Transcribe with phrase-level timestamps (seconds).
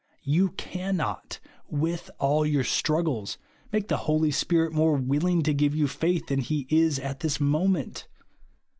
[0.25, 1.39] You cannot,
[1.69, 3.37] with all your struggles,
[3.71, 7.19] make the Holy Spirit more will ing to give you faith than he is at
[7.19, 8.07] this moment.